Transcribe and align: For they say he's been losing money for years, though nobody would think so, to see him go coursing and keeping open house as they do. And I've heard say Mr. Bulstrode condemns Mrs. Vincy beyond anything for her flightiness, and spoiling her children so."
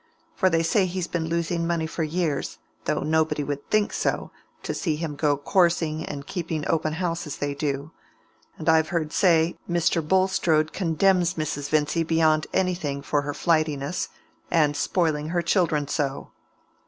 For 0.33 0.49
they 0.49 0.63
say 0.63 0.87
he's 0.87 1.05
been 1.05 1.27
losing 1.27 1.67
money 1.67 1.85
for 1.85 2.01
years, 2.01 2.57
though 2.85 3.01
nobody 3.01 3.43
would 3.43 3.69
think 3.69 3.93
so, 3.93 4.31
to 4.63 4.73
see 4.73 4.95
him 4.95 5.15
go 5.15 5.37
coursing 5.37 6.03
and 6.03 6.25
keeping 6.25 6.67
open 6.67 6.93
house 6.93 7.27
as 7.27 7.37
they 7.37 7.53
do. 7.53 7.91
And 8.57 8.67
I've 8.67 8.87
heard 8.89 9.13
say 9.13 9.59
Mr. 9.69 10.01
Bulstrode 10.01 10.73
condemns 10.73 11.35
Mrs. 11.35 11.69
Vincy 11.69 12.01
beyond 12.01 12.47
anything 12.51 13.03
for 13.03 13.21
her 13.21 13.33
flightiness, 13.35 14.07
and 14.49 14.75
spoiling 14.75 15.29
her 15.29 15.43
children 15.43 15.87
so." 15.87 16.31